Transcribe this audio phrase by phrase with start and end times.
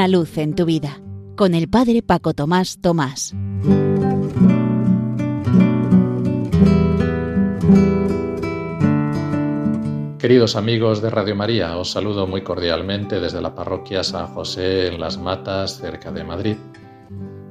[0.00, 0.98] Una luz en tu vida
[1.36, 3.34] con el Padre Paco Tomás Tomás.
[10.18, 14.98] Queridos amigos de Radio María, os saludo muy cordialmente desde la parroquia San José en
[14.98, 16.56] Las Matas, cerca de Madrid.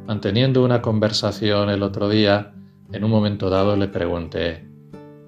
[0.07, 2.55] Manteniendo una conversación el otro día,
[2.91, 4.67] en un momento dado le pregunté,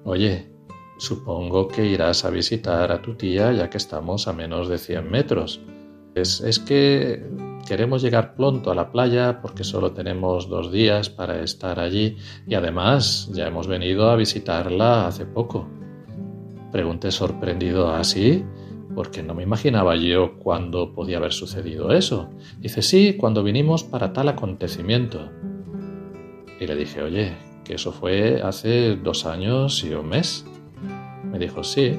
[0.02, 0.52] Oye,
[0.98, 5.08] supongo que irás a visitar a tu tía ya que estamos a menos de 100
[5.08, 5.60] metros.
[6.14, 7.24] Es, que
[7.66, 12.16] queremos llegar pronto a la playa porque solo tenemos dos días para estar allí
[12.46, 15.68] y además ya hemos venido a visitarla hace poco.
[16.70, 18.44] Pregunté sorprendido así
[18.94, 22.30] porque no me imaginaba yo cuándo podía haber sucedido eso.
[22.58, 25.30] Dice, sí, cuando vinimos para tal acontecimiento.
[26.60, 27.32] Y le dije, oye,
[27.64, 30.44] que eso fue hace dos años y un mes.
[31.24, 31.98] Me dijo, sí.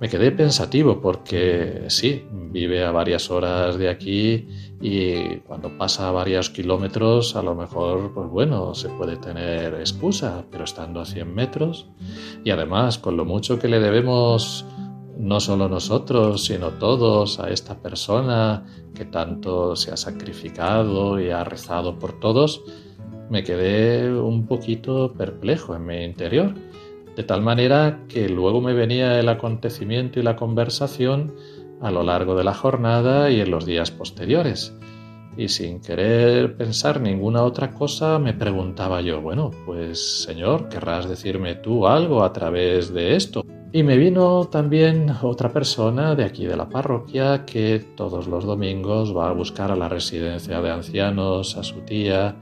[0.00, 4.48] Me quedé pensativo porque sí, vive a varias horas de aquí
[4.80, 10.64] y cuando pasa varios kilómetros a lo mejor, pues bueno, se puede tener excusa, pero
[10.64, 11.90] estando a 100 metros.
[12.42, 14.64] Y además con lo mucho que le debemos
[15.18, 21.44] no solo nosotros, sino todos a esta persona que tanto se ha sacrificado y ha
[21.44, 22.62] rezado por todos,
[23.28, 26.54] me quedé un poquito perplejo en mi interior
[27.16, 31.34] de tal manera que luego me venía el acontecimiento y la conversación
[31.80, 34.74] a lo largo de la jornada y en los días posteriores.
[35.36, 41.54] Y sin querer pensar ninguna otra cosa, me preguntaba yo, bueno, pues Señor, querrás decirme
[41.54, 43.44] tú algo a través de esto.
[43.72, 49.16] Y me vino también otra persona de aquí de la parroquia que todos los domingos
[49.16, 52.36] va a buscar a la residencia de ancianos a su tía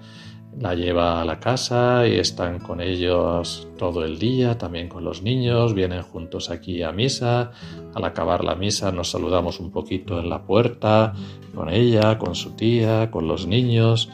[0.61, 5.23] la lleva a la casa y están con ellos todo el día, también con los
[5.23, 7.53] niños, vienen juntos aquí a misa,
[7.95, 11.15] al acabar la misa nos saludamos un poquito en la puerta,
[11.55, 14.11] con ella, con su tía, con los niños,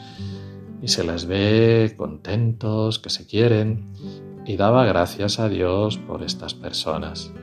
[0.81, 3.91] y se les ve contentos, que se quieren,
[4.45, 7.33] y daba gracias a Dios por estas personas.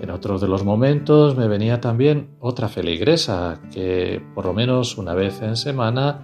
[0.00, 5.14] En otro de los momentos me venía también otra feligresa que por lo menos una
[5.14, 6.22] vez en semana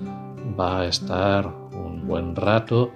[0.58, 1.61] va a estar
[2.02, 2.90] buen rato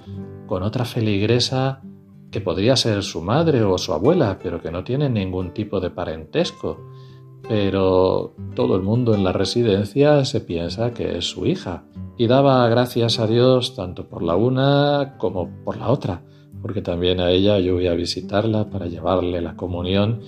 [0.46, 1.82] con otra feligresa
[2.30, 5.90] que podría ser su madre o su abuela, pero que no tiene ningún tipo de
[5.90, 6.78] parentesco.
[7.48, 11.84] Pero todo el mundo en la residencia se piensa que es su hija
[12.18, 16.24] y daba gracias a Dios tanto por la una como por la otra,
[16.60, 20.20] porque también a ella yo voy a visitarla para llevarle la comunión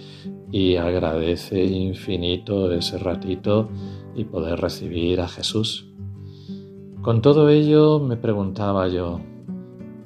[0.53, 3.69] y agradece infinito ese ratito
[4.15, 5.88] y poder recibir a Jesús.
[7.03, 9.20] Con todo ello me preguntaba yo,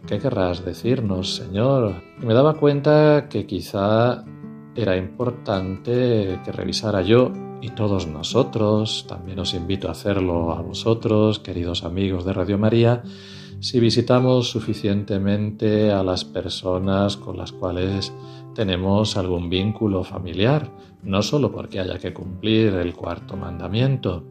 [0.06, 1.94] ¿qué querrás decirnos, Señor?
[2.22, 4.24] Y me daba cuenta que quizá
[4.76, 7.32] era importante que revisara yo
[7.62, 13.02] y todos nosotros, también os invito a hacerlo a vosotros, queridos amigos de Radio María,
[13.60, 18.12] si visitamos suficientemente a las personas con las cuales
[18.54, 20.70] tenemos algún vínculo familiar,
[21.02, 24.24] no solo porque haya que cumplir el cuarto mandamiento,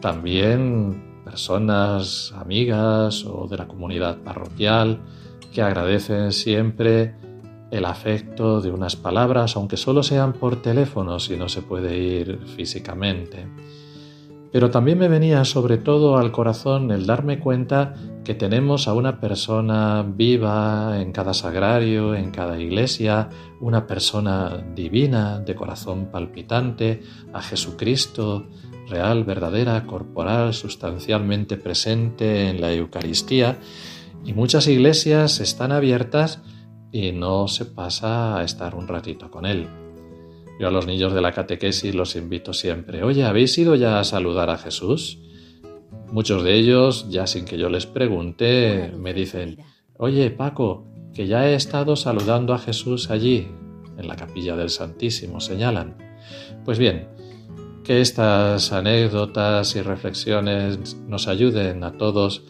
[0.00, 5.00] también personas amigas o de la comunidad parroquial
[5.52, 7.14] que agradecen siempre
[7.70, 12.38] el afecto de unas palabras, aunque solo sean por teléfono si no se puede ir
[12.56, 13.46] físicamente.
[14.50, 17.92] Pero también me venía sobre todo al corazón el darme cuenta
[18.24, 23.28] que tenemos a una persona viva en cada sagrario, en cada iglesia,
[23.60, 27.02] una persona divina, de corazón palpitante,
[27.34, 28.46] a Jesucristo,
[28.88, 33.58] real, verdadera, corporal, sustancialmente presente en la Eucaristía
[34.24, 36.42] y muchas iglesias están abiertas
[36.92, 39.68] y no se pasa a estar un ratito con él.
[40.58, 44.04] Yo a los niños de la catequesis los invito siempre, oye, ¿habéis ido ya a
[44.04, 45.18] saludar a Jesús?
[46.10, 49.58] Muchos de ellos, ya sin que yo les pregunte, me dicen,
[49.98, 53.48] oye, Paco, que ya he estado saludando a Jesús allí,
[53.98, 55.96] en la capilla del Santísimo, señalan.
[56.64, 57.08] Pues bien,
[57.88, 62.42] que estas anécdotas y reflexiones nos ayuden a todos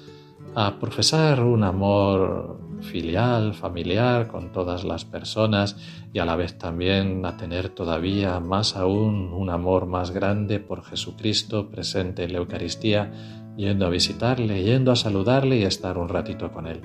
[0.57, 5.77] a profesar un amor filial, familiar con todas las personas
[6.13, 10.83] y a la vez también a tener todavía más aún un amor más grande por
[10.83, 13.13] Jesucristo presente en la Eucaristía,
[13.57, 16.81] yendo a visitarle, yendo a saludarle y estar un ratito con él.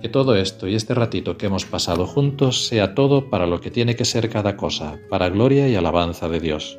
[0.00, 3.70] Que todo esto y este ratito que hemos pasado juntos sea todo para lo que
[3.70, 6.78] tiene que ser cada cosa, para gloria y alabanza de Dios.